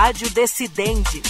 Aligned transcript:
Rádio 0.00 0.30
Decidente. 0.30 1.20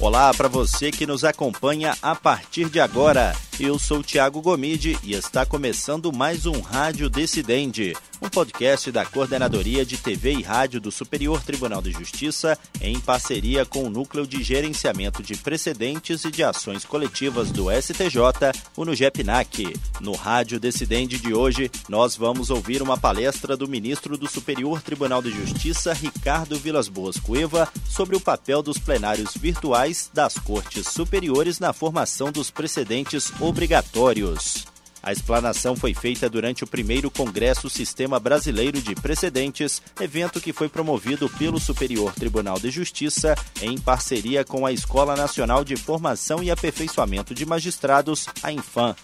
Olá 0.00 0.34
para 0.34 0.48
você 0.48 0.90
que 0.90 1.06
nos 1.06 1.22
acompanha 1.22 1.96
a 2.02 2.12
partir 2.12 2.68
de 2.68 2.80
agora. 2.80 3.36
Eu 3.58 3.78
sou 3.78 4.02
Tiago 4.02 4.42
Gomide 4.42 4.98
e 5.02 5.14
está 5.14 5.46
começando 5.46 6.12
mais 6.12 6.44
um 6.44 6.60
Rádio 6.60 7.08
Decidente, 7.08 7.94
um 8.20 8.28
podcast 8.28 8.92
da 8.92 9.06
Coordenadoria 9.06 9.84
de 9.84 9.96
TV 9.96 10.34
e 10.34 10.42
Rádio 10.42 10.78
do 10.78 10.92
Superior 10.92 11.42
Tribunal 11.42 11.80
de 11.80 11.90
Justiça, 11.90 12.58
em 12.82 13.00
parceria 13.00 13.64
com 13.64 13.84
o 13.84 13.90
Núcleo 13.90 14.26
de 14.26 14.42
Gerenciamento 14.42 15.22
de 15.22 15.36
Precedentes 15.36 16.24
e 16.26 16.30
de 16.30 16.42
Ações 16.42 16.84
Coletivas 16.84 17.50
do 17.50 17.68
STJ, 17.70 18.52
o 18.76 18.84
NUGEPNAC. 18.84 19.74
No 20.02 20.14
Rádio 20.14 20.60
Decidente 20.60 21.18
de 21.18 21.32
hoje, 21.32 21.70
nós 21.88 22.14
vamos 22.14 22.50
ouvir 22.50 22.82
uma 22.82 22.98
palestra 22.98 23.56
do 23.56 23.66
ministro 23.66 24.18
do 24.18 24.28
Superior 24.28 24.82
Tribunal 24.82 25.22
de 25.22 25.30
Justiça, 25.30 25.94
Ricardo 25.94 26.58
Vilas 26.58 26.88
Boas 26.88 27.18
Cueva, 27.18 27.72
sobre 27.88 28.16
o 28.16 28.20
papel 28.20 28.62
dos 28.62 28.76
plenários 28.76 29.34
virtuais 29.34 30.10
das 30.12 30.34
Cortes 30.34 30.88
Superiores 30.88 31.58
na 31.58 31.72
formação 31.72 32.30
dos 32.30 32.50
precedentes 32.50 33.30
obrigatórios. 33.46 34.66
A 35.00 35.12
explanação 35.12 35.76
foi 35.76 35.94
feita 35.94 36.28
durante 36.28 36.64
o 36.64 36.66
primeiro 36.66 37.08
Congresso 37.08 37.70
Sistema 37.70 38.18
Brasileiro 38.18 38.82
de 38.82 38.92
Precedentes, 38.96 39.80
evento 40.00 40.40
que 40.40 40.52
foi 40.52 40.68
promovido 40.68 41.30
pelo 41.30 41.60
Superior 41.60 42.12
Tribunal 42.12 42.58
de 42.58 42.70
Justiça 42.70 43.36
em 43.62 43.78
parceria 43.78 44.44
com 44.44 44.66
a 44.66 44.72
Escola 44.72 45.14
Nacional 45.14 45.62
de 45.62 45.76
Formação 45.76 46.42
e 46.42 46.50
Aperfeiçoamento 46.50 47.34
de 47.34 47.46
Magistrados, 47.46 48.26
a 48.42 48.50
Infam. 48.50 48.96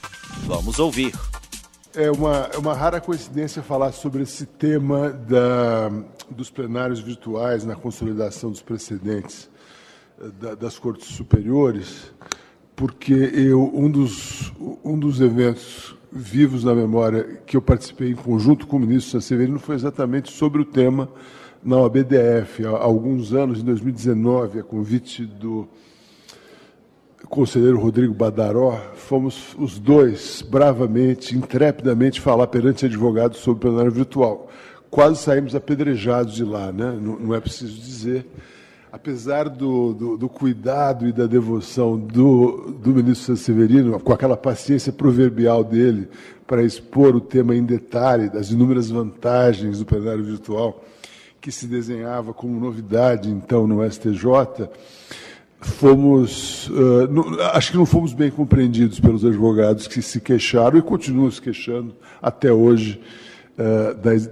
Vamos 0.44 0.80
ouvir. 0.80 1.14
É 1.94 2.10
uma, 2.10 2.50
é 2.52 2.58
uma 2.58 2.74
rara 2.74 3.00
coincidência 3.00 3.62
falar 3.62 3.92
sobre 3.92 4.24
esse 4.24 4.44
tema 4.44 5.10
da, 5.10 5.88
dos 6.28 6.50
plenários 6.50 6.98
virtuais 6.98 7.64
na 7.64 7.76
consolidação 7.76 8.50
dos 8.50 8.62
precedentes 8.62 9.48
eh, 10.20 10.28
da, 10.40 10.54
das 10.56 10.80
cortes 10.80 11.14
superiores 11.14 12.10
porque 12.82 13.14
eu, 13.14 13.70
um, 13.72 13.88
dos, 13.88 14.52
um 14.82 14.98
dos 14.98 15.20
eventos 15.20 15.94
vivos 16.10 16.64
na 16.64 16.74
memória 16.74 17.40
que 17.46 17.56
eu 17.56 17.62
participei 17.62 18.10
em 18.10 18.16
conjunto 18.16 18.66
com 18.66 18.76
o 18.76 18.80
ministro 18.80 19.20
Severino 19.20 19.60
foi 19.60 19.76
exatamente 19.76 20.32
sobre 20.32 20.62
o 20.62 20.64
tema 20.64 21.08
na 21.62 21.76
OBDF. 21.76 22.66
Há 22.66 22.70
alguns 22.70 23.32
anos, 23.32 23.60
em 23.60 23.64
2019, 23.64 24.58
a 24.58 24.62
convite 24.64 25.24
do 25.24 25.68
conselheiro 27.28 27.78
Rodrigo 27.78 28.12
Badaró, 28.12 28.76
fomos 28.96 29.54
os 29.56 29.78
dois 29.78 30.42
bravamente, 30.42 31.36
intrepidamente 31.36 32.20
falar 32.20 32.48
perante 32.48 32.86
advogados 32.86 33.38
sobre 33.38 33.58
o 33.58 33.70
plenário 33.70 33.92
virtual. 33.92 34.50
Quase 34.90 35.22
saímos 35.22 35.54
apedrejados 35.54 36.34
de 36.34 36.42
lá, 36.42 36.72
né? 36.72 36.98
não, 37.00 37.16
não 37.16 37.32
é 37.32 37.38
preciso 37.38 37.80
dizer 37.80 38.26
apesar 38.92 39.48
do, 39.48 39.94
do, 39.94 40.16
do, 40.18 40.28
cuidado 40.28 41.08
e 41.08 41.12
da 41.12 41.26
devoção 41.26 41.98
do, 41.98 42.76
do 42.78 42.90
ministro 42.90 43.34
Severino, 43.38 43.98
com 43.98 44.12
aquela 44.12 44.36
paciência 44.36 44.92
proverbial 44.92 45.64
dele 45.64 46.08
para 46.46 46.62
expor 46.62 47.16
o 47.16 47.20
tema 47.20 47.56
em 47.56 47.64
detalhe, 47.64 48.28
das 48.28 48.50
inúmeras 48.50 48.90
vantagens 48.90 49.78
do 49.78 49.86
plenário 49.86 50.22
virtual, 50.22 50.84
que 51.40 51.50
se 51.50 51.66
desenhava 51.66 52.34
como 52.34 52.60
novidade, 52.60 53.30
então, 53.30 53.66
no 53.66 53.82
STJ, 53.90 54.68
fomos, 55.58 56.68
uh, 56.68 57.08
no, 57.08 57.40
acho 57.40 57.70
que 57.70 57.78
não 57.78 57.86
fomos 57.86 58.12
bem 58.12 58.30
compreendidos 58.30 59.00
pelos 59.00 59.24
advogados 59.24 59.86
que 59.86 60.02
se 60.02 60.20
queixaram 60.20 60.78
e 60.78 60.82
continuam 60.82 61.30
se 61.30 61.40
queixando 61.40 61.94
até 62.20 62.52
hoje 62.52 63.00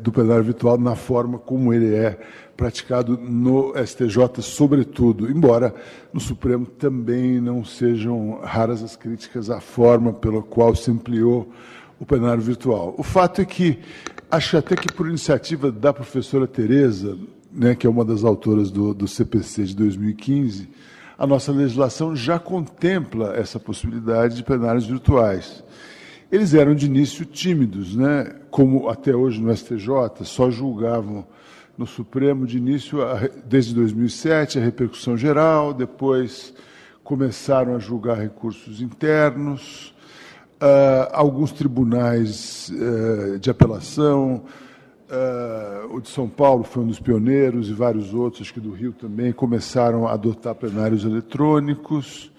do 0.02 0.10
plenário 0.10 0.44
virtual 0.44 0.78
na 0.78 0.96
forma 0.96 1.38
como 1.38 1.72
ele 1.74 1.94
é 1.94 2.18
praticado 2.56 3.16
no 3.16 3.72
STJ, 3.74 4.42
sobretudo, 4.42 5.30
embora 5.30 5.74
no 6.12 6.20
Supremo 6.20 6.66
também 6.66 7.40
não 7.40 7.64
sejam 7.64 8.40
raras 8.42 8.82
as 8.82 8.96
críticas 8.96 9.48
à 9.48 9.60
forma 9.60 10.12
pela 10.12 10.42
qual 10.42 10.74
se 10.74 10.90
ampliou 10.90 11.50
o 11.98 12.04
plenário 12.04 12.42
virtual. 12.42 12.94
O 12.98 13.02
fato 13.02 13.40
é 13.40 13.44
que, 13.44 13.78
acho 14.30 14.56
até 14.56 14.76
que 14.76 14.92
por 14.92 15.08
iniciativa 15.08 15.70
da 15.72 15.92
professora 15.92 16.46
Tereza, 16.46 17.16
né, 17.52 17.74
que 17.74 17.86
é 17.86 17.90
uma 17.90 18.04
das 18.04 18.24
autoras 18.24 18.70
do, 18.70 18.92
do 18.92 19.08
CPC 19.08 19.64
de 19.64 19.76
2015, 19.76 20.68
a 21.18 21.26
nossa 21.26 21.52
legislação 21.52 22.16
já 22.16 22.38
contempla 22.38 23.34
essa 23.36 23.58
possibilidade 23.58 24.36
de 24.36 24.42
plenários 24.42 24.86
virtuais. 24.86 25.62
Eles 26.30 26.54
eram 26.54 26.76
de 26.76 26.86
início 26.86 27.24
tímidos, 27.24 27.96
né? 27.96 28.36
como 28.50 28.88
até 28.88 29.14
hoje 29.14 29.40
no 29.40 29.54
STJ, 29.54 30.24
só 30.24 30.48
julgavam 30.48 31.26
no 31.76 31.86
Supremo 31.86 32.46
de 32.46 32.56
início, 32.56 32.98
desde 33.44 33.74
2007, 33.74 34.58
a 34.58 34.62
repercussão 34.62 35.16
geral, 35.16 35.74
depois 35.74 36.54
começaram 37.02 37.74
a 37.74 37.78
julgar 37.80 38.18
recursos 38.18 38.80
internos, 38.80 39.92
uh, 40.62 41.10
alguns 41.12 41.50
tribunais 41.50 42.70
uh, 42.70 43.38
de 43.38 43.50
apelação, 43.50 44.44
uh, 45.10 45.92
o 45.92 46.00
de 46.00 46.10
São 46.10 46.28
Paulo 46.28 46.62
foi 46.62 46.84
um 46.84 46.86
dos 46.86 47.00
pioneiros 47.00 47.68
e 47.68 47.72
vários 47.72 48.14
outros, 48.14 48.42
acho 48.42 48.54
que 48.54 48.60
do 48.60 48.70
Rio 48.70 48.92
também, 48.92 49.32
começaram 49.32 50.06
a 50.06 50.12
adotar 50.12 50.54
plenários 50.54 51.04
eletrônicos. 51.04 52.30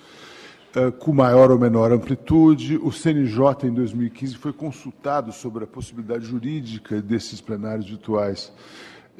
Com 1.00 1.14
maior 1.14 1.52
ou 1.52 1.59
menor 1.59 1.92
amplitude. 1.92 2.78
O 2.78 2.92
CNJ, 2.92 3.68
em 3.68 3.74
2015, 3.74 4.36
foi 4.36 4.54
consultado 4.54 5.32
sobre 5.32 5.64
a 5.64 5.68
possibilidade 5.68 6.26
jurídica 6.26 7.02
desses 7.02 7.42
plenários 7.42 7.90
virtuais 7.90 8.52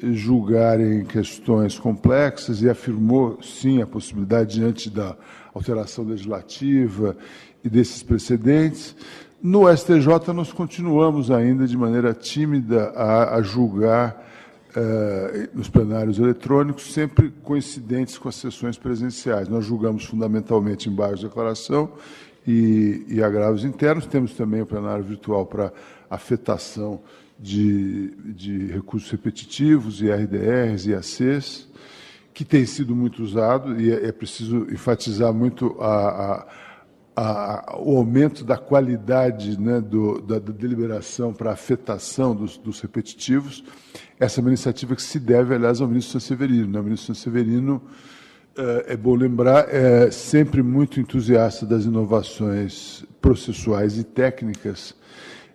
julgarem 0.00 1.04
questões 1.04 1.78
complexas 1.78 2.62
e 2.62 2.68
afirmou, 2.68 3.38
sim, 3.42 3.80
a 3.80 3.86
possibilidade, 3.86 4.54
diante 4.56 4.90
da 4.90 5.16
alteração 5.54 6.04
legislativa 6.04 7.16
e 7.62 7.68
desses 7.68 8.02
precedentes. 8.02 8.96
No 9.40 9.70
STJ, 9.74 10.32
nós 10.34 10.52
continuamos 10.52 11.30
ainda 11.30 11.66
de 11.66 11.76
maneira 11.76 12.14
tímida 12.14 12.90
a, 12.96 13.36
a 13.36 13.42
julgar 13.42 14.31
uh, 14.76 15.56
nos 15.56 15.68
plenários 15.68 16.18
eletrônicos, 16.18 16.92
sempre 16.92 17.30
coincidentes 17.42 18.18
com 18.18 18.28
as 18.28 18.36
sessões 18.36 18.78
presenciais. 18.78 19.48
Nós 19.48 19.64
julgamos 19.64 20.04
fundamentalmente 20.04 20.88
em 20.88 20.94
bairros 20.94 21.20
de 21.20 21.26
declaração 21.26 21.92
e, 22.46 23.04
e 23.08 23.22
agravos 23.22 23.64
internos. 23.64 24.06
Temos 24.06 24.34
também 24.34 24.62
o 24.62 24.66
plenário 24.66 25.04
virtual 25.04 25.46
para 25.46 25.72
afetação 26.10 27.00
de, 27.38 28.10
de 28.24 28.66
recursos 28.66 29.10
repetitivos, 29.10 30.00
IRDRs, 30.00 30.86
IACs, 30.86 31.68
que 32.32 32.44
tem 32.44 32.64
sido 32.64 32.94
muito 32.94 33.22
usado, 33.22 33.80
e 33.80 33.90
é, 33.90 34.06
é 34.06 34.12
preciso 34.12 34.66
enfatizar 34.70 35.32
muito 35.32 35.76
a, 35.80 36.08
a, 36.08 36.46
a, 37.14 37.76
o 37.78 37.96
aumento 37.96 38.44
da 38.44 38.56
qualidade 38.56 39.60
né, 39.60 39.80
do, 39.80 40.20
da, 40.20 40.38
da, 40.38 40.52
deliberação 40.52 41.32
para 41.32 41.52
afetação 41.52 42.34
dos, 42.34 42.56
dos, 42.56 42.80
repetitivos. 42.80 43.62
Essa 44.18 44.40
é 44.40 44.42
uma 44.42 44.50
iniciativa 44.50 44.96
que 44.96 45.02
se 45.02 45.18
deve, 45.18 45.54
aliás, 45.54 45.80
ao 45.80 45.88
ministro 45.88 46.18
Severino. 46.20 46.68
Né? 46.68 46.80
O 46.80 46.84
ministro 46.84 47.14
Severino, 47.14 47.82
é, 48.56 48.92
é 48.94 48.96
bom 48.96 49.14
lembrar, 49.14 49.66
é 49.68 50.10
sempre 50.10 50.62
muito 50.62 51.00
entusiasta 51.00 51.66
das 51.66 51.84
inovações 51.84 53.04
processuais 53.20 53.98
e 53.98 54.04
técnicas 54.04 54.94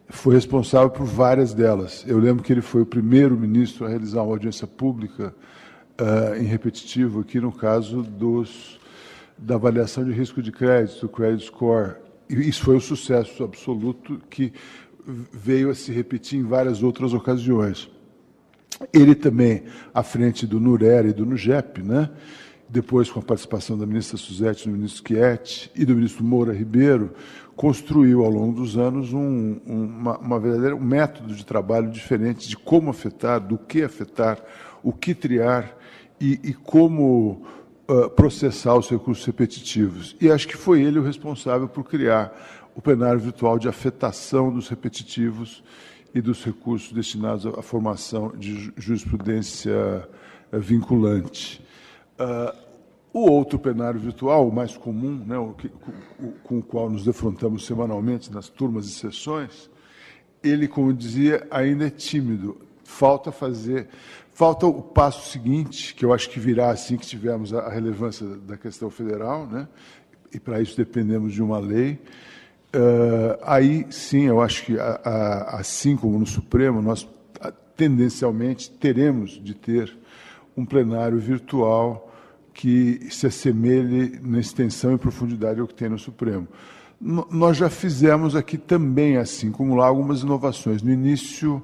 foi 0.09 0.35
responsável 0.35 0.89
por 0.89 1.05
várias 1.05 1.53
delas. 1.53 2.05
Eu 2.07 2.17
lembro 2.17 2.43
que 2.43 2.51
ele 2.51 2.61
foi 2.61 2.81
o 2.81 2.85
primeiro 2.85 3.37
ministro 3.37 3.85
a 3.85 3.89
realizar 3.89 4.21
uma 4.21 4.31
audiência 4.31 4.65
pública 4.65 5.33
uh, 5.99 6.35
em 6.41 6.45
repetitivo, 6.45 7.21
aqui 7.21 7.39
no 7.39 7.51
caso 7.51 8.01
dos, 8.03 8.79
da 9.37 9.55
avaliação 9.55 10.03
de 10.03 10.11
risco 10.11 10.41
de 10.41 10.51
crédito, 10.51 11.01
do 11.01 11.09
credit 11.09 11.45
score. 11.45 11.95
Isso 12.29 12.63
foi 12.63 12.75
um 12.75 12.79
sucesso 12.79 13.43
absoluto 13.43 14.21
que 14.29 14.51
veio 15.05 15.69
a 15.69 15.75
se 15.75 15.91
repetir 15.91 16.39
em 16.39 16.43
várias 16.43 16.83
outras 16.83 17.13
ocasiões. 17.13 17.89
Ele 18.93 19.15
também, 19.15 19.63
à 19.93 20.03
frente 20.03 20.45
do 20.45 20.59
NURER 20.59 21.07
e 21.07 21.13
do 21.13 21.25
NUGEP, 21.25 21.81
né? 21.81 22.09
depois 22.69 23.09
com 23.09 23.19
a 23.19 23.23
participação 23.23 23.77
da 23.77 23.85
ministra 23.85 24.17
Suzete, 24.17 24.67
do 24.67 24.75
ministro 24.75 25.07
Schietti 25.07 25.71
e 25.73 25.85
do 25.85 25.95
ministro 25.95 26.23
Moura 26.23 26.53
Ribeiro, 26.53 27.13
construiu 27.55 28.23
ao 28.23 28.29
longo 28.29 28.59
dos 28.59 28.77
anos 28.77 29.13
um, 29.13 29.57
uma, 29.65 30.17
uma 30.17 30.39
verdadeira, 30.39 30.75
um 30.75 30.83
método 30.83 31.33
de 31.33 31.45
trabalho 31.45 31.89
diferente 31.89 32.47
de 32.47 32.57
como 32.57 32.89
afetar, 32.89 33.39
do 33.39 33.57
que 33.57 33.81
afetar, 33.81 34.43
o 34.83 34.91
que 34.91 35.15
triar 35.15 35.75
e, 36.19 36.39
e 36.43 36.53
como 36.53 37.45
uh, 37.87 38.09
processar 38.09 38.75
os 38.75 38.89
recursos 38.89 39.25
repetitivos. 39.25 40.15
E 40.19 40.29
acho 40.29 40.47
que 40.47 40.57
foi 40.57 40.81
ele 40.81 40.99
o 40.99 41.03
responsável 41.03 41.67
por 41.67 41.83
criar 41.83 42.33
o 42.75 42.81
plenário 42.81 43.19
virtual 43.19 43.57
de 43.57 43.67
afetação 43.67 44.51
dos 44.51 44.67
repetitivos 44.67 45.63
e 46.13 46.21
dos 46.21 46.43
recursos 46.43 46.91
destinados 46.91 47.45
à 47.45 47.61
formação 47.61 48.31
de 48.37 48.71
jurisprudência 48.77 50.07
vinculante. 50.51 51.63
Uh, 52.19 52.67
o 53.13 53.31
outro 53.31 53.57
plenário 53.57 53.99
virtual, 53.99 54.47
o 54.47 54.53
mais 54.53 54.77
comum, 54.77 55.23
né, 55.25 55.37
o, 55.37 55.55
com 56.43 56.59
o 56.59 56.63
qual 56.63 56.89
nos 56.89 57.03
defrontamos 57.03 57.65
semanalmente 57.65 58.31
nas 58.31 58.47
turmas 58.47 58.85
e 58.85 58.91
sessões, 58.91 59.69
ele, 60.43 60.67
como 60.67 60.93
dizia, 60.93 61.47
ainda 61.49 61.87
é 61.87 61.89
tímido. 61.89 62.57
Falta 62.87 63.33
fazer, 63.33 63.89
falta 64.33 64.65
o 64.65 64.81
passo 64.81 65.29
seguinte, 65.29 65.93
que 65.93 66.05
eu 66.05 66.13
acho 66.13 66.29
que 66.29 66.39
virá 66.39 66.71
assim 66.71 66.95
que 66.95 67.05
tivermos 67.05 67.53
a, 67.53 67.69
relevância 67.69 68.25
da 68.25 68.55
questão 68.55 68.89
federal, 68.89 69.45
né? 69.45 69.67
e 70.33 70.39
para 70.39 70.61
isso 70.61 70.75
dependemos 70.77 71.33
de 71.33 71.43
uma 71.43 71.59
lei. 71.59 71.99
Uh, 72.73 73.37
aí 73.43 73.85
sim, 73.89 74.23
eu 74.23 74.41
acho 74.41 74.65
que, 74.65 74.79
a, 74.79 75.01
a, 75.03 75.59
assim 75.59 75.97
como 75.97 76.17
no 76.17 76.25
Supremo, 76.25 76.81
nós 76.81 77.07
tendencialmente 77.75 78.71
teremos 78.71 79.31
de 79.31 79.53
ter 79.53 79.95
um 80.55 80.65
plenário 80.65 81.19
virtual 81.19 82.11
que 82.53 83.07
se 83.11 83.27
assemelhe 83.27 84.19
na 84.23 84.39
extensão 84.39 84.93
e 84.93 84.97
profundidade 84.97 85.59
ao 85.59 85.67
que 85.67 85.75
tem 85.75 85.89
no 85.89 85.99
Supremo. 85.99 86.47
N 86.99 87.23
nós 87.29 87.57
já 87.57 87.69
fizemos 87.69 88.35
aqui 88.35 88.57
também 88.57 89.17
assim, 89.17 89.51
como 89.51 89.75
lá 89.75 89.85
algumas 89.85 90.21
inovações. 90.21 90.81
No 90.81 90.91
início, 90.91 91.61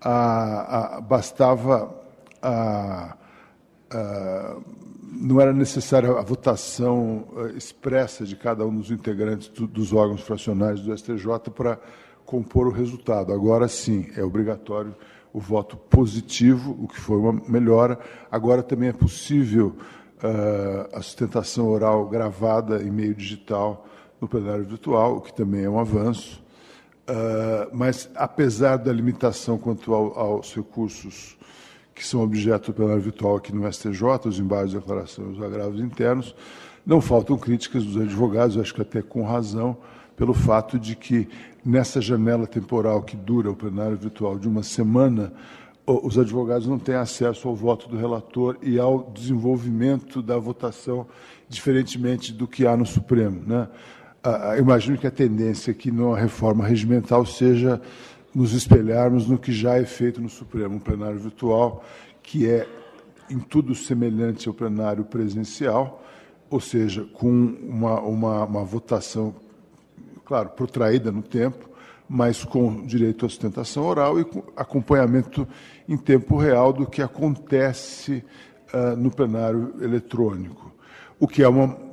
a, 0.00 0.96
a, 0.96 1.00
bastava 1.00 1.94
a, 2.42 3.16
não 5.20 5.40
era 5.40 5.52
necessária 5.52 6.10
a 6.10 6.22
votação 6.22 7.24
eh, 7.36 7.56
expressa 7.56 8.24
de 8.24 8.36
cada 8.36 8.64
um 8.64 8.76
dos 8.76 8.90
integrantes 8.90 9.48
do, 9.48 9.66
dos 9.66 9.92
órgãos 9.92 10.22
fracionários 10.22 10.82
do 10.82 10.96
STJ 10.96 11.50
para 11.54 11.78
compor 12.24 12.68
o 12.68 12.70
resultado. 12.70 13.32
Agora 13.32 13.66
sim, 13.66 14.08
é 14.16 14.22
obrigatório 14.22 14.94
o 15.32 15.40
voto 15.40 15.76
positivo, 15.76 16.76
o 16.80 16.88
que 16.88 16.98
foi 16.98 17.16
uma 17.16 17.32
melhora. 17.48 17.98
Agora 18.30 18.62
também 18.62 18.88
é 18.88 18.92
possível 18.92 19.76
uh, 20.22 20.96
a 20.96 21.02
sustentação 21.02 21.68
oral 21.68 22.08
gravada 22.08 22.82
em 22.82 22.90
meio 22.90 23.14
digital 23.14 23.86
no 24.20 24.28
plenário 24.28 24.64
virtual, 24.64 25.16
o 25.16 25.20
que 25.20 25.32
também 25.32 25.64
é 25.64 25.70
um 25.70 25.78
avanço. 25.78 26.42
Uh, 27.10 27.68
mas, 27.72 28.08
apesar 28.14 28.76
da 28.76 28.92
limitação 28.92 29.58
quanto 29.58 29.92
ao, 29.92 30.16
aos 30.16 30.54
recursos 30.54 31.36
que 31.92 32.06
são 32.06 32.22
objeto 32.22 32.70
do 32.70 32.74
plenário 32.76 33.02
virtual 33.02 33.34
aqui 33.34 33.52
no 33.52 33.70
STJ, 33.70 34.00
os 34.26 34.38
embargos 34.38 34.70
de 34.70 34.78
declaração 34.78 35.26
e 35.26 35.32
os 35.32 35.42
agravos 35.42 35.80
internos, 35.80 36.36
não 36.86 37.00
faltam 37.00 37.36
críticas 37.36 37.84
dos 37.84 38.00
advogados, 38.00 38.56
acho 38.56 38.72
que 38.72 38.82
até 38.82 39.02
com 39.02 39.24
razão, 39.24 39.76
pelo 40.16 40.32
fato 40.32 40.78
de 40.78 40.94
que 40.94 41.28
nessa 41.64 42.00
janela 42.00 42.46
temporal 42.46 43.02
que 43.02 43.16
dura 43.16 43.50
o 43.50 43.56
plenário 43.56 43.96
virtual 43.96 44.38
de 44.38 44.46
uma 44.46 44.62
semana, 44.62 45.32
os 45.84 46.16
advogados 46.16 46.68
não 46.68 46.78
têm 46.78 46.94
acesso 46.94 47.48
ao 47.48 47.56
voto 47.56 47.88
do 47.88 47.96
relator 47.96 48.56
e 48.62 48.78
ao 48.78 49.10
desenvolvimento 49.12 50.22
da 50.22 50.38
votação, 50.38 51.08
diferentemente 51.48 52.32
do 52.32 52.46
que 52.46 52.68
há 52.68 52.76
no 52.76 52.86
Supremo. 52.86 53.42
Né? 53.44 53.68
Imagino 54.58 54.98
que 54.98 55.06
a 55.06 55.10
tendência 55.10 55.70
aqui 55.70 55.90
na 55.90 56.16
reforma 56.16 56.66
regimental 56.66 57.24
seja 57.24 57.80
nos 58.34 58.52
espelharmos 58.52 59.26
no 59.26 59.38
que 59.38 59.52
já 59.52 59.76
é 59.76 59.84
feito 59.84 60.20
no 60.20 60.28
Supremo, 60.28 60.76
um 60.76 60.80
plenário 60.80 61.18
virtual, 61.18 61.84
que 62.22 62.48
é 62.48 62.66
em 63.30 63.38
tudo 63.38 63.74
semelhante 63.74 64.48
ao 64.48 64.54
plenário 64.54 65.04
presencial, 65.04 66.04
ou 66.48 66.60
seja, 66.60 67.04
com 67.12 67.28
uma, 67.28 68.00
uma, 68.00 68.44
uma 68.44 68.64
votação 68.64 69.34
claro, 70.24 70.50
protraída 70.50 71.10
no 71.10 71.22
tempo, 71.22 71.70
mas 72.08 72.44
com 72.44 72.84
direito 72.84 73.24
à 73.24 73.28
sustentação 73.28 73.84
oral 73.84 74.18
e 74.18 74.24
com 74.24 74.42
acompanhamento 74.56 75.46
em 75.88 75.96
tempo 75.96 76.36
real 76.36 76.72
do 76.72 76.86
que 76.86 77.00
acontece 77.00 78.24
uh, 78.74 78.96
no 78.96 79.10
plenário 79.10 79.74
eletrônico, 79.80 80.72
o 81.20 81.28
que 81.28 81.42
é 81.42 81.48
uma 81.48 81.89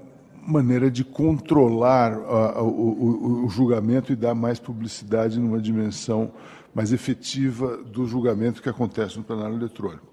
maneira 0.47 0.89
de 0.89 1.03
controlar 1.03 2.17
uh, 2.17 2.63
o, 2.63 3.44
o, 3.44 3.45
o, 3.45 3.49
julgamento 3.49 4.13
e 4.13 4.15
dar 4.15 4.33
mais 4.33 4.59
publicidade 4.59 5.39
numa 5.39 5.59
dimensão 5.59 6.31
mais 6.73 6.94
efetiva 6.94 7.77
do 7.77 8.07
julgamento 8.07 8.61
que 8.61 8.69
acontece 8.69 9.17
no 9.17 9.23
plenário 9.23 9.55
eletrônico. 9.55 10.07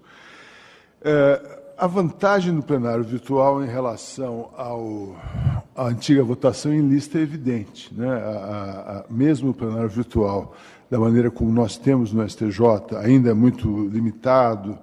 Uh, 1.01 1.65
a 1.77 1.87
vantagem 1.87 2.53
do 2.53 2.61
plenário 2.61 3.03
virtual 3.03 3.63
em 3.63 3.67
relação 3.67 4.49
ao, 4.57 5.15
à 5.75 5.87
antiga 5.87 6.23
votação 6.23 6.73
em 6.73 6.87
lista 6.87 7.17
é 7.17 7.21
evidente. 7.21 7.93
Né? 7.93 8.09
A, 8.09 9.05
mesmo 9.09 9.51
o 9.51 9.53
plenário 9.53 9.89
virtual, 9.89 10.53
da 10.89 10.99
maneira 10.99 11.31
como 11.31 11.51
nós 11.51 11.77
temos 11.77 12.11
no 12.11 12.27
STJ, 12.27 12.95
ainda 13.01 13.29
é 13.29 13.33
muito 13.33 13.87
limitado, 13.87 14.77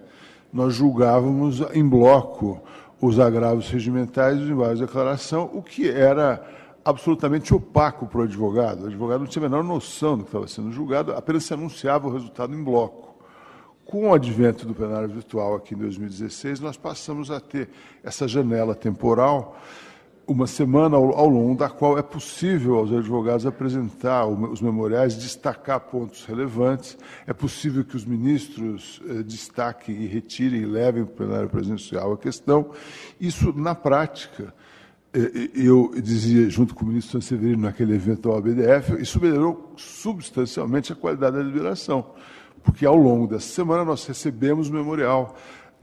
nós 0.51 0.75
julgávamos 0.75 1.61
em 1.73 1.87
bloco 1.87 2.61
os 3.01 3.19
agravos 3.19 3.69
regimentais 3.69 4.37
e 4.37 4.41
os 4.43 4.49
embargos 4.49 4.77
de 4.79 4.85
declaração, 4.85 5.49
o 5.51 5.63
que 5.63 5.89
era 5.89 6.45
absolutamente 6.85 7.53
opaco 7.53 8.07
para 8.07 8.19
o 8.19 8.23
advogado. 8.23 8.83
O 8.83 8.87
advogado 8.87 9.21
não 9.21 9.27
tinha 9.27 9.45
a 9.45 9.49
menor 9.49 9.63
noção 9.63 10.17
do 10.17 10.23
que 10.23 10.29
estava 10.29 10.47
sendo 10.47 10.71
julgado, 10.71 11.13
apenas 11.13 11.43
se 11.43 11.53
anunciava 11.53 12.07
o 12.07 12.13
resultado 12.13 12.53
em 12.53 12.63
bloco. 12.63 13.13
Com 13.83 14.09
o 14.09 14.13
advento 14.13 14.65
do 14.65 14.73
plenário 14.73 15.09
virtual 15.09 15.55
aqui 15.55 15.73
em 15.73 15.77
2016, 15.77 16.59
nós 16.59 16.77
passamos 16.77 17.31
a 17.31 17.39
ter 17.39 17.69
essa 18.03 18.27
janela 18.27 18.73
temporal, 18.73 19.57
uma 20.25 20.47
semana 20.47 20.95
ao, 20.95 21.15
ao 21.17 21.27
longo 21.27 21.57
da 21.57 21.69
qual 21.69 21.97
é 21.97 22.01
possível 22.01 22.75
aos 22.75 22.91
advogados 22.91 23.45
apresentar 23.45 24.25
os 24.25 24.61
memoriais, 24.61 25.15
destacar 25.15 25.79
pontos 25.81 26.25
relevantes, 26.25 26.97
é 27.27 27.33
possível 27.33 27.83
que 27.83 27.95
os 27.95 28.05
ministros 28.05 29.01
eh, 29.07 29.23
destaquem 29.23 29.95
e 29.95 30.07
retirem 30.07 30.61
e 30.61 30.65
levem 30.65 31.03
para 31.03 31.13
o 31.13 31.15
plenário 31.15 31.49
presencial 31.49 32.13
a 32.13 32.17
questão. 32.17 32.71
Isso, 33.19 33.53
na 33.53 33.75
prática, 33.75 34.53
eu 35.53 35.93
dizia, 36.01 36.49
junto 36.49 36.73
com 36.73 36.83
o 36.83 36.87
ministro 36.87 37.21
Sanseverino, 37.21 37.61
naquele 37.61 37.93
evento 37.93 38.29
da 38.29 38.35
OBDF, 38.35 38.99
isso 38.99 39.21
melhorou 39.21 39.73
substancialmente 39.77 40.91
a 40.91 40.95
qualidade 40.95 41.37
da 41.37 41.43
liberação, 41.43 42.13
porque 42.63 42.83
ao 42.83 42.95
longo 42.95 43.27
dessa 43.27 43.47
semana 43.47 43.85
nós 43.85 44.05
recebemos 44.07 44.69
o 44.69 44.73
memorial. 44.73 45.35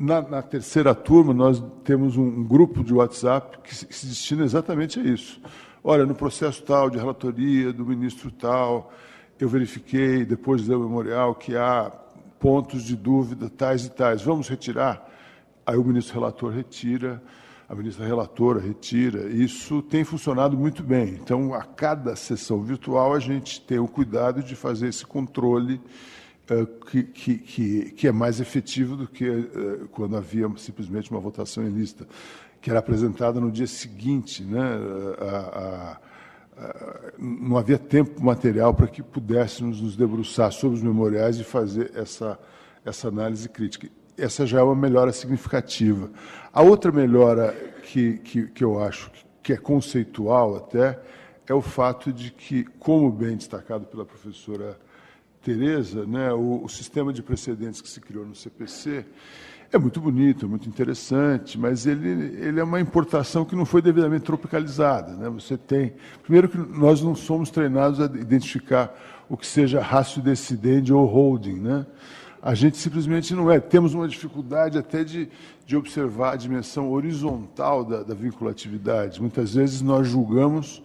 Na, 0.03 0.23
na 0.23 0.41
terceira 0.41 0.95
turma, 0.95 1.35
nós 1.35 1.63
temos 1.85 2.17
um, 2.17 2.23
um, 2.23 2.43
grupo 2.43 2.83
de 2.83 2.95
WhatsApp 2.95 3.59
que 3.63 3.77
se, 3.77 3.85
que 3.85 3.95
se 3.95 4.07
destina 4.07 4.43
exatamente 4.43 4.99
a 4.99 5.03
isso. 5.03 5.39
Olha, 5.85 6.07
no 6.07 6.15
processo 6.15 6.63
tal 6.63 6.89
de 6.89 6.97
relatoria 6.97 7.71
do 7.71 7.85
ministro 7.85 8.31
tal, 8.31 8.91
eu 9.39 9.47
verifiquei, 9.47 10.25
depois 10.25 10.63
do 10.63 10.81
memorial, 10.81 11.35
que 11.35 11.55
há 11.55 11.93
pontos 12.39 12.83
de 12.83 12.97
dúvida 12.97 13.51
tais 13.51 13.85
e 13.85 13.91
tais. 13.91 14.23
Vamos 14.23 14.49
retirar? 14.49 15.07
Aí 15.67 15.77
o 15.77 15.85
ministro 15.85 16.15
relator 16.15 16.51
retira 16.51 17.23
a 17.71 17.75
ministra 17.77 18.05
relatora 18.05 18.59
retira. 18.59 19.29
Isso 19.29 19.81
tem 19.81 20.03
funcionado 20.03 20.57
muito 20.57 20.83
bem. 20.83 21.11
Então, 21.23 21.55
a 21.55 21.63
cada 21.63 22.17
sessão 22.17 22.61
virtual, 22.63 23.15
a 23.15 23.21
gente 23.21 23.61
tem 23.61 23.79
o 23.79 23.87
cuidado 23.87 24.43
de 24.43 24.57
fazer 24.57 24.89
esse 24.89 25.07
controle 25.07 25.81
que, 26.91 27.03
que, 27.03 27.39
que, 27.39 27.91
que, 27.93 28.09
é 28.09 28.13
mais 28.13 28.41
efetivo 28.41 28.97
do 28.97 29.07
que 29.07 29.29
uh, 29.29 29.89
quando 29.93 30.17
havia 30.17 30.51
simplesmente 30.57 31.11
uma 31.11 31.21
votação 31.21 31.65
em 31.65 31.71
lista, 31.71 32.07
que 32.61 32.71
era 32.71 32.79
apresentada 32.79 33.41
no 33.41 33.51
dia 33.51 33.67
seguinte. 33.67 34.43
Né? 34.43 34.61
A, 35.19 35.99
a, 36.59 37.11
não 37.19 37.57
havia 37.57 37.79
tempo 37.79 38.23
material 38.23 38.75
para 38.75 38.87
que 38.87 39.03
pudéssemos 39.03 39.81
nos 39.81 39.97
debruçar 39.97 40.53
sobre 40.53 40.77
os 40.77 40.83
memoriais 40.83 41.39
e 41.39 41.45
fazer 41.45 41.93
essa, 41.95 42.39
essa 42.85 43.09
análise 43.09 43.49
crítica 43.49 43.89
essa 44.21 44.47
já 44.47 44.61
é 44.61 44.63
uma 44.63 44.75
melhora 44.75 45.13
significativa. 45.13 46.11
A 46.53 46.63
outra 46.63 46.93
melhora 46.93 47.53
que, 47.83 48.19
que, 48.19 48.47
que 48.49 48.63
eu 48.63 48.83
acho 48.83 49.11
que 49.43 49.53
é 49.53 49.57
conceitual 49.57 50.57
até 50.57 51.01
é 51.47 51.55
o 51.55 51.63
fato 51.63 52.13
de 52.13 52.31
que, 52.31 52.65
como 52.79 53.11
bem 53.11 53.37
destacado 53.37 53.87
pela 53.87 54.05
professora 54.05 54.79
Tereza, 55.43 56.05
né, 56.07 56.33
o, 56.33 56.65
o, 56.65 56.69
sistema 56.69 57.13
de 57.13 57.23
precedentes 57.23 57.81
que 57.81 57.89
se 57.89 57.99
criou 57.99 58.27
no 58.27 58.35
CPC 58.35 59.07
é 59.73 59.79
muito 59.79 59.99
bonito, 60.01 60.49
muito 60.49 60.69
interessante, 60.69 61.59
mas 61.59 61.87
ele, 61.87 62.11
ele 62.45 62.61
é 62.61 62.65
uma 62.65 62.81
importação 62.81 63.45
que 63.45 63.57
não 63.57 63.65
foi 63.65 63.81
devidamente 63.81 64.25
tropicalizada. 64.25 65.15
Né? 65.15 65.31
Você 65.31 65.57
tem, 65.57 65.95
primeiro 66.23 66.49
que 66.49 66.59
nós 66.59 67.01
não 67.01 67.15
somos 67.15 67.51
treinados 67.51 68.01
a 68.01 68.05
identificar 68.05 68.95
o 69.31 69.37
que 69.37 69.47
seja 69.47 69.81
rácio 69.81 70.21
decidente 70.21 70.93
ou 70.93 71.07
holding, 71.07 71.61
né? 71.61 71.87
A 72.43 72.55
gente 72.55 72.79
simplesmente 72.79 73.35
não 73.35 73.51
é. 73.51 73.61
Temos 73.61 73.93
uma 73.93 74.09
dificuldade 74.09 74.79
até 74.79 75.05
de, 75.05 75.29
de 75.67 75.77
observar 75.77 76.33
a 76.33 76.37
dimensão 76.37 76.91
horizontal 76.91 77.85
da, 77.85 78.03
da 78.03 78.15
vinculatividade. 78.15 79.21
Muitas 79.21 79.55
vezes 79.55 79.83
nós 79.83 80.09
julgamos 80.09 80.83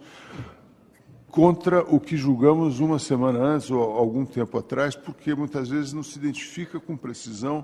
contra 1.36 1.82
o 1.82 2.00
que 2.00 2.16
julgamos 2.16 2.80
uma 2.80 2.98
semana 2.98 3.38
antes 3.38 3.70
ou 3.70 3.82
algum 3.82 4.24
tempo 4.24 4.56
atrás, 4.56 4.96
porque 4.96 5.34
muitas 5.34 5.68
vezes 5.68 5.92
não 5.92 6.02
se 6.02 6.18
identifica 6.18 6.80
com 6.80 6.96
precisão 6.96 7.62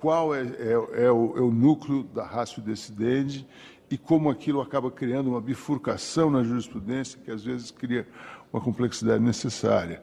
qual 0.00 0.34
é, 0.34 0.40
é, 0.40 0.72
é, 1.04 1.10
o, 1.10 1.36
é 1.36 1.40
o, 1.42 1.50
núcleo 1.50 2.04
da 2.04 2.24
ratio 2.24 2.62
decidente 2.62 3.46
e 3.90 3.98
como 3.98 4.30
aquilo 4.30 4.62
acaba 4.62 4.90
criando 4.90 5.28
uma 5.28 5.42
bifurcação 5.42 6.30
na 6.30 6.42
jurisprudência 6.42 7.20
que 7.22 7.30
às 7.30 7.44
vezes 7.44 7.70
cria 7.70 8.08
uma 8.50 8.62
complexidade 8.62 9.22
necessária. 9.22 10.02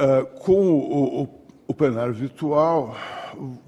Uh, 0.00 0.26
com 0.40 0.68
o, 0.68 1.22
o 1.22 1.42
O 1.68 1.74
plenário 1.74 2.12
virtual, 2.12 2.96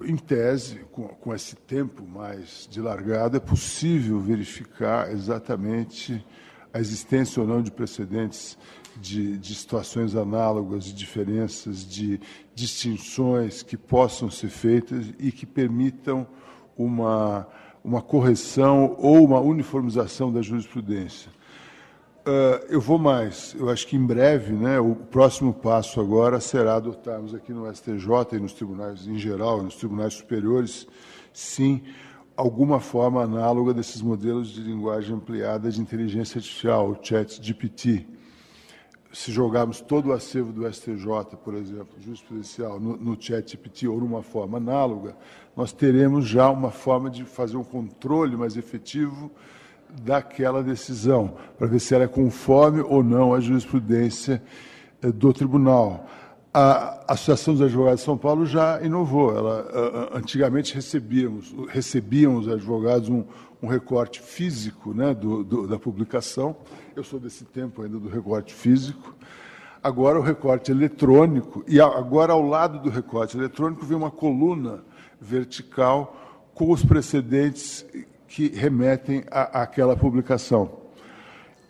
em 0.03 0.17
tese, 0.17 0.81
com, 0.91 1.07
com 1.07 1.33
esse 1.33 1.55
tempo 1.55 2.05
mais 2.05 2.67
dilargado, 2.69 3.37
é 3.37 3.41
possível 3.41 4.19
verificar 4.19 5.13
exatamente 5.13 6.27
a 6.75 6.81
existência 6.81 7.41
ou 7.41 7.47
não 7.47 7.63
de 7.63 7.71
precedentes 7.71 8.59
de, 8.97 9.39
de, 9.39 9.55
situações 9.55 10.17
análogas, 10.17 10.85
de 10.85 10.93
diferenças, 10.93 11.87
de 11.87 12.21
distinções 12.53 13.63
que 13.63 13.77
possam 13.77 14.29
ser 14.29 14.49
feitas 14.49 15.07
e 15.19 15.31
que 15.31 15.47
permitam 15.47 16.27
uma, 16.77 17.47
uma 17.83 18.03
correção 18.03 18.97
ou 18.99 19.25
uma 19.25 19.41
uniformização 19.41 20.33
da 20.33 20.43
jurisprudência. 20.43 21.31
Uh, 22.27 22.65
eu 22.69 22.81
vou 22.81 22.99
mais. 22.99 23.55
Eu 23.59 23.69
acho 23.69 23.87
que 23.87 23.97
em 23.97 24.05
breve, 24.05 24.53
né, 24.53 24.81
o 24.81 24.95
próximo 24.95 25.53
passo 25.53 26.01
agora 26.01 26.41
será 26.41 26.77
adotarmos 26.77 27.35
aqui 27.35 27.53
no 27.53 27.73
STJ 27.73 28.09
e 28.33 28.41
nos 28.41 28.53
tribunais 28.53 29.07
em 29.07 29.19
geral, 29.19 29.63
nos 29.63 29.77
tribunais 29.77 30.15
superiores, 30.15 30.89
sim, 31.33 31.83
alguma 32.37 32.81
forma 32.81 33.23
análoga 33.23 33.73
desses 33.73 34.03
modelos 34.03 34.49
de 34.49 34.61
linguagem 34.61 35.15
ampliada 35.15 35.71
de 35.71 35.81
inteligência 35.81 36.39
artificial, 36.39 36.91
o 36.91 36.99
chat 37.01 37.41
GPT. 37.43 38.07
Se 39.13 39.31
jogarmos 39.31 39.81
todo 39.81 40.09
o 40.09 40.13
acervo 40.13 40.53
do 40.53 40.71
STJ, 40.71 41.37
por 41.45 41.55
exemplo, 41.55 41.95
jurisprudencial, 42.01 42.81
no, 42.81 42.97
no 42.97 43.17
chat 43.21 43.53
GPT 43.53 43.87
ou 43.87 44.01
numa 44.01 44.23
forma 44.23 44.59
análoga, 44.59 45.17
nós 45.57 45.73
teremos 45.73 46.27
já 46.27 46.51
uma 46.51 46.73
forma 46.73 47.09
de 47.09 47.25
fazer 47.25 47.57
um 47.57 47.63
controle 47.63 48.37
mais 48.37 48.57
efetivo 48.57 49.31
daquela 50.03 50.63
decisão, 50.63 51.37
para 51.57 51.69
ver 51.69 51.79
se 51.79 51.95
ela 51.95 52.05
é 52.05 52.09
conforme 52.09 52.81
ou 52.81 53.05
não 53.05 53.33
à 53.33 53.39
jurisprudência 53.39 54.43
eh, 55.01 55.13
do 55.13 55.33
tribunal. 55.33 56.09
A 56.57 57.15
Associação 57.15 57.55
dos 57.55 57.63
Advogados 57.65 57.99
de 57.99 58.07
São 58.07 58.17
Paulo 58.17 58.47
já 58.47 58.81
inovou. 58.81 59.37
Ela, 59.37 60.09
antigamente 60.15 60.73
recebíamos, 60.73 61.53
recebiam 61.69 62.37
os 62.37 62.49
advogados 62.49 63.09
um, 63.09 63.25
um 63.61 63.67
recorte 63.67 64.21
físico 64.21 64.95
né, 64.95 65.13
do, 65.13 65.43
do, 65.43 65.67
da 65.67 65.81
publicação. 65.81 66.57
Eu 66.95 67.03
sou 67.03 67.19
desse 67.19 67.45
tempo 67.45 67.83
ainda 67.83 67.99
do 67.99 68.09
recorte 68.09 68.55
físico. 68.55 69.17
Agora 69.83 70.17
o 70.17 70.23
recorte 70.23 70.71
eletrônico, 70.71 71.65
e 71.67 71.81
agora 71.81 72.33
ao 72.33 72.41
lado 72.41 72.79
do 72.79 72.89
recorte 72.89 73.37
eletrônico 73.37 73.85
vem 73.85 73.97
uma 73.97 74.13
coluna 74.13 74.85
vertical 75.21 76.17
com 76.55 76.71
os 76.71 76.85
precedentes 76.85 77.85
que 78.29 78.47
remetem 78.47 79.25
à, 79.29 79.63
àquela 79.63 79.97
publicação. 79.97 80.84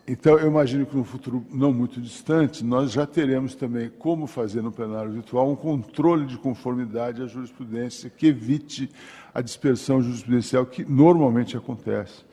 Então, 0.07 0.37
eu 0.37 0.47
imagino 0.47 0.85
que 0.85 0.95
no 0.95 1.03
futuro 1.03 1.43
não 1.51 1.73
muito 1.73 1.99
distante, 1.99 2.63
nós 2.63 2.91
já 2.91 3.07
teremos 3.07 3.55
também, 3.55 3.89
como 3.89 4.27
fazer 4.27 4.61
no 4.61 4.71
plenário 4.71 5.11
virtual, 5.11 5.49
um 5.49 5.55
controle 5.55 6.27
de 6.27 6.37
conformidade 6.37 7.23
à 7.23 7.25
jurisprudência 7.25 8.07
que 8.07 8.27
evite 8.27 8.87
a 9.33 9.41
dispersão 9.41 10.03
jurisprudencial 10.03 10.63
que 10.67 10.85
normalmente 10.85 11.57
acontece 11.57 12.23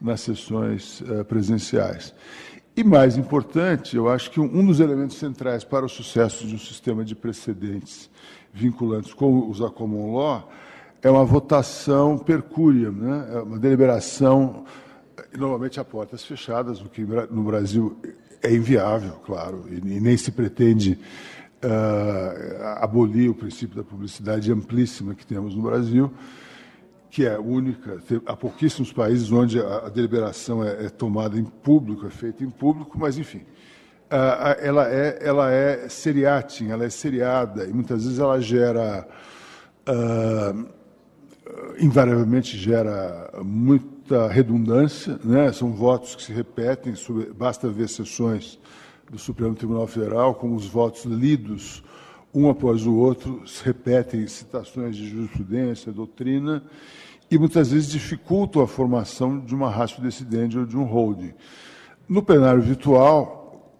nas 0.00 0.22
sessões 0.22 1.02
uh, 1.02 1.24
presenciais. 1.24 2.12
E 2.76 2.82
mais 2.82 3.16
importante, 3.16 3.96
eu 3.96 4.08
acho 4.08 4.30
que 4.30 4.40
um 4.40 4.66
dos 4.66 4.80
elementos 4.80 5.16
centrais 5.16 5.62
para 5.62 5.86
o 5.86 5.88
sucesso 5.88 6.46
de 6.46 6.56
um 6.56 6.58
sistema 6.58 7.04
de 7.04 7.14
precedentes 7.14 8.10
vinculantes 8.52 9.14
como 9.14 9.48
os 9.48 9.62
a 9.62 9.70
common 9.70 10.16
law 10.16 10.50
é 11.02 11.10
uma 11.10 11.24
votação 11.24 12.18
percúria, 12.18 12.90
né? 12.90 13.28
é 13.34 13.38
uma 13.38 13.58
deliberação, 13.58 14.64
normalmente 15.36 15.80
a 15.80 15.84
portas 15.84 16.24
fechadas, 16.24 16.80
o 16.80 16.88
que 16.88 17.02
no 17.02 17.42
Brasil 17.42 17.96
é 18.42 18.52
inviável, 18.52 19.12
claro, 19.24 19.64
e, 19.70 19.80
nem 20.00 20.16
se 20.16 20.30
pretende 20.30 20.98
uh, 21.64 22.62
abolir 22.82 23.30
o 23.30 23.34
princípio 23.34 23.76
da 23.76 23.84
publicidade 23.84 24.50
amplíssima 24.50 25.14
que 25.14 25.26
temos 25.26 25.54
no 25.54 25.62
Brasil, 25.62 26.12
que 27.10 27.26
é 27.26 27.38
única. 27.38 28.00
Há 28.26 28.36
pouquíssimos 28.36 28.92
países 28.92 29.30
onde 29.30 29.60
a, 29.60 29.88
deliberação 29.88 30.64
é, 30.64 30.86
é 30.86 30.88
tomada 30.88 31.38
em 31.38 31.44
público, 31.44 32.06
é 32.06 32.10
feita 32.10 32.44
em 32.44 32.50
público, 32.50 32.98
mas, 32.98 33.18
enfim, 33.18 33.42
uh, 34.10 34.56
ela, 34.60 34.88
é, 34.88 35.18
ela 35.20 35.50
é 35.50 35.88
seriatim, 35.88 36.68
ela 36.68 36.84
é 36.84 36.90
seriada, 36.90 37.64
e 37.64 37.72
muitas 37.72 38.04
vezes 38.04 38.18
ela 38.18 38.40
gera. 38.40 39.06
Uh, 39.88 40.80
invariavelmente 41.78 42.56
gera 42.56 43.30
muita 44.10 44.26
redundância, 44.26 45.20
né? 45.22 45.52
são 45.52 45.72
votos 45.72 46.16
que 46.16 46.22
se 46.24 46.32
repetem, 46.32 46.94
basta 47.36 47.68
ver 47.68 47.88
sessões 47.88 48.58
do 49.08 49.16
Supremo 49.16 49.54
Tribunal 49.54 49.86
Federal, 49.86 50.34
como 50.34 50.56
os 50.56 50.66
votos 50.66 51.04
lidos 51.04 51.82
um 52.34 52.48
após 52.48 52.86
o 52.86 52.94
outro 52.94 53.42
se 53.46 53.64
repetem 53.64 54.26
citações 54.26 54.96
de 54.96 55.08
jurisprudência, 55.08 55.92
doutrina, 55.92 56.62
e 57.30 57.38
muitas 57.38 57.70
vezes 57.70 57.88
dificultam 57.88 58.62
a 58.62 58.66
formação 58.66 59.38
de 59.38 59.54
uma 59.54 59.70
ratio 59.70 60.02
decidente 60.02 60.58
ou 60.58 60.66
de 60.66 60.76
um 60.76 60.84
holding. 60.84 61.32
No 62.08 62.20
plenário 62.20 62.62
virtual, 62.62 63.72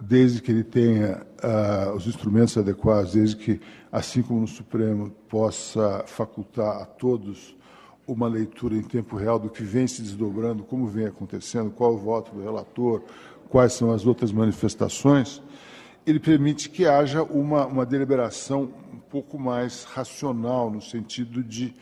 desde 0.00 0.42
que 0.42 0.50
ele 0.50 0.64
tenha 0.64 1.24
uh, 1.42 1.94
os 1.94 2.06
instrumentos 2.06 2.56
adequados, 2.58 3.12
desde 3.12 3.36
que 3.36 3.60
assim 3.92 4.22
como 4.22 4.40
no 4.40 4.48
Supremo, 4.48 5.10
possa 5.28 6.02
facultar 6.06 6.82
a 6.82 6.84
todos 6.84 7.56
uma 8.08 8.26
leitura 8.26 8.74
em 8.74 8.82
tempo 8.82 9.16
real 9.16 9.38
do 9.38 9.50
que 9.50 9.62
vem 9.62 9.86
se 9.86 10.00
desdobrando, 10.00 10.64
como 10.64 10.86
vem 10.86 11.06
acontecendo, 11.06 11.70
qual 11.70 11.92
o 11.92 11.98
voto 11.98 12.34
do 12.34 12.42
relator, 12.42 13.02
quais 13.50 13.74
são 13.74 13.92
as 13.92 14.06
outras 14.06 14.32
manifestações, 14.32 15.42
ele 16.06 16.18
permite 16.18 16.70
que 16.70 16.86
haja 16.86 17.22
uma, 17.22 17.66
uma 17.66 17.84
deliberação 17.84 18.70
um 18.94 18.98
pouco 18.98 19.38
mais 19.38 19.84
racional, 19.84 20.70
no 20.70 20.80
sentido 20.80 21.44
de, 21.44 21.74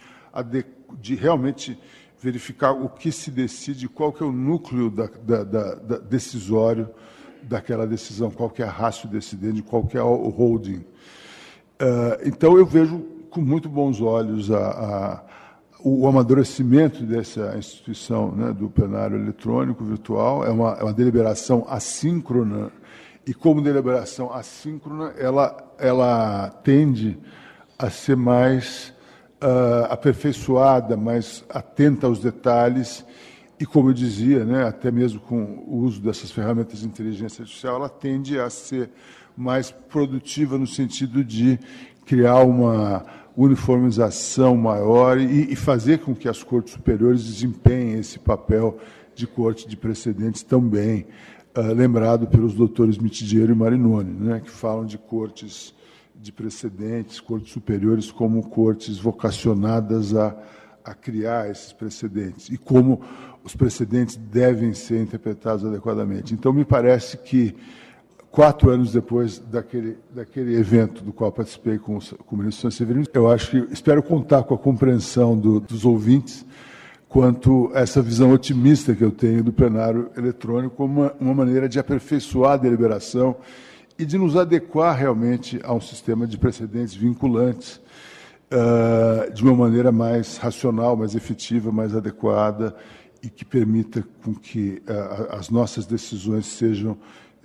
de 1.01 1.15
realmente 1.15 1.79
verificar 2.21 2.73
o 2.73 2.89
que 2.89 3.13
se 3.13 3.31
decide, 3.31 3.89
qual 3.89 4.13
que 4.13 4.23
é 4.23 4.27
o 4.27 4.33
núcleo 4.33 4.91
da, 4.91 5.07
da, 5.07 5.45
da, 5.45 5.75
da 5.77 5.99
decisório 5.99 6.89
daquela 7.41 7.87
decisão, 7.87 8.31
qual 8.33 8.51
que 8.51 8.63
é 8.63 8.67
a 8.67 8.71
rácio 8.71 9.09
decidente, 9.09 9.63
qual 9.63 9.87
que 9.87 9.97
é 9.97 10.03
o 10.03 10.29
holding. 10.29 10.85
Uh, 11.81 12.19
então, 12.25 12.59
eu 12.59 12.67
vejo 12.67 12.99
com 13.31 13.41
muito 13.41 13.69
bons 13.69 14.01
olhos 14.01 14.51
a, 14.51 14.59
a, 14.59 15.25
o 15.89 16.09
amadurecimento 16.09 17.05
dessa 17.05 17.57
instituição 17.57 18.33
né, 18.33 18.53
do 18.53 18.69
plenário 18.69 19.17
eletrônico 19.17 19.85
virtual. 19.85 20.45
É 20.45 20.51
uma, 20.51 20.73
é 20.73 20.83
uma 20.83 20.93
deliberação 20.93 21.65
assíncrona, 21.69 22.73
e 23.25 23.33
como 23.33 23.63
deliberação 23.63 24.33
assíncrona, 24.33 25.15
ela, 25.17 25.57
ela 25.79 26.51
tende 26.65 27.17
a 27.79 27.89
ser 27.89 28.17
mais 28.17 28.93
uh, 29.41 29.87
aperfeiçoada, 29.89 30.97
mais 30.97 31.45
atenta 31.49 32.09
aos 32.09 32.19
detalhes 32.19 33.07
e, 33.57 33.65
como 33.65 33.91
eu 33.91 33.95
dizia, 33.95 34.45
né, 34.45 34.67
até 34.67 34.91
mesmo 34.91 35.21
com 35.21 35.65
o 35.69 35.77
uso 35.85 36.01
dessas 36.01 36.33
ferramentas 36.33 36.81
de 36.81 36.87
inteligência 36.87 37.43
artificial, 37.43 37.77
ela 37.77 37.89
tende 37.89 38.41
a 38.41 38.51
ser 38.51 38.91
mais 39.37 39.71
produtiva 39.71 40.59
no 40.59 40.67
sentido 40.67 41.23
de 41.23 41.61
criar 42.05 42.41
uma 42.41 43.07
uniformização 43.37 44.57
maior 44.57 45.19
e, 45.19 45.53
e, 45.53 45.57
fazer 45.57 45.99
com 45.99 46.15
que 46.15 46.29
as 46.29 46.43
cortes 46.43 46.73
superiores 46.73 47.23
desempenhem 47.23 47.99
esse 47.99 48.19
papel 48.19 48.79
de 49.15 49.27
corte 49.27 49.69
de 49.69 49.77
precedentes 49.77 50.43
também, 50.43 51.07
uh, 51.57 51.75
lembrado 51.75 52.27
pelos 52.27 52.55
doutores 52.55 52.97
Mitidiero 52.97 53.53
e 53.53 53.55
Marinoni, 53.55 54.13
né, 54.13 54.41
que 54.41 54.51
falam 54.51 54.87
de 54.87 54.97
cortes 54.97 55.75
de 56.15 56.33
precedentes, 56.33 57.21
cortes 57.21 57.53
superiores 57.53 58.11
como 58.11 58.49
cortes 58.49 58.99
vocacionadas 58.99 60.15
a, 60.15 60.35
a 60.83 60.95
criar 60.95 61.51
esses 61.51 61.73
precedentes 61.73 62.49
e 62.49 62.57
como 62.57 63.03
os 63.45 63.55
precedentes 63.55 64.17
devem 64.17 64.73
ser 64.73 65.03
interpretados 65.03 65.65
adequadamente. 65.65 66.33
Então, 66.33 66.53
me 66.53 66.65
parece 66.65 67.19
que 67.19 67.55
quatro 68.37 68.69
anos 68.69 68.93
depois 68.93 69.39
daquele, 69.39 69.97
daquele 70.15 70.57
evento 70.57 71.03
do 71.03 71.11
qual 71.11 71.33
participei 71.33 71.79
com, 71.79 71.99
com 71.99 72.37
o 72.37 72.39
ministro 72.39 72.71
Severino, 72.71 73.07
eu 73.15 73.31
acho 73.31 73.51
que 73.51 73.73
espero 73.73 74.03
contar 74.03 74.43
com 74.43 74.55
a 74.55 74.59
compreensão 74.59 75.35
do, 75.35 75.59
dos 75.59 75.87
ouvintes 75.87 76.45
quanto 77.09 77.71
a 77.73 77.81
essa 77.81 78.03
visão 78.03 78.31
otimista 78.33 78.95
que 78.95 79.03
eu 79.03 79.11
tenho 79.11 79.43
do 79.43 79.55
plenário 79.55 80.11
eletrônico 80.15 80.77
como 80.77 81.01
uma, 81.01 81.15
uma 81.19 81.33
maneira 81.33 81.67
de 81.67 81.79
aperfeiçoar 81.79 82.53
a 82.53 82.57
deliberação 82.59 83.37
e 83.99 84.05
de 84.05 84.19
nos 84.19 84.37
adequar 84.37 84.95
realmente 84.95 85.59
a 85.65 85.73
um 85.73 85.81
sistema 85.81 86.27
de 86.27 86.37
precedentes 86.37 86.95
vinculantes 86.95 87.81
uh, 88.53 89.33
de 89.33 89.43
uma 89.43 89.55
maneira 89.55 89.91
mais 89.91 90.37
racional, 90.37 90.95
mais 90.95 91.15
efetiva, 91.15 91.73
mais 91.73 91.97
adequada 91.97 92.77
e 93.23 93.31
que 93.31 93.47
permita 93.47 94.05
com 94.23 94.35
que 94.35 94.83
uh, 94.87 95.35
as 95.35 95.49
nossas 95.49 95.87
decisões 95.87 96.45
sejam 96.45 96.99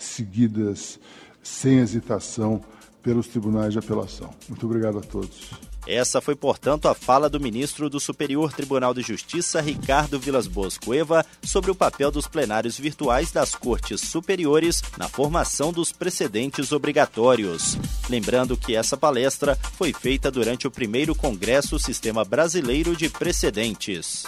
seguidas 0.03 0.99
sem 1.41 1.79
hesitação 1.79 2.63
pelos 3.01 3.27
tribunais 3.27 3.73
de 3.73 3.79
apelação. 3.79 4.33
Muito 4.47 4.65
obrigado 4.65 4.99
a 4.99 5.01
todos. 5.01 5.49
Essa 5.87 6.21
foi, 6.21 6.35
portanto, 6.35 6.87
a 6.87 6.93
fala 6.93 7.27
do 7.27 7.39
ministro 7.39 7.89
do 7.89 7.99
Superior 7.99 8.53
Tribunal 8.53 8.93
de 8.93 9.01
Justiça, 9.01 9.59
Ricardo 9.59 10.19
Vilas 10.19 10.45
Boas 10.45 10.77
Cueva, 10.77 11.25
sobre 11.43 11.71
o 11.71 11.75
papel 11.75 12.11
dos 12.11 12.27
plenários 12.27 12.77
virtuais 12.77 13.31
das 13.31 13.55
Cortes 13.55 14.01
Superiores 14.01 14.83
na 14.95 15.09
formação 15.09 15.73
dos 15.73 15.91
precedentes 15.91 16.71
obrigatórios. 16.71 17.77
Lembrando 18.07 18.55
que 18.55 18.75
essa 18.75 18.95
palestra 18.95 19.55
foi 19.55 19.91
feita 19.91 20.29
durante 20.29 20.67
o 20.67 20.71
primeiro 20.71 21.15
Congresso 21.15 21.79
Sistema 21.79 22.23
Brasileiro 22.23 22.95
de 22.95 23.09
Precedentes. 23.09 24.27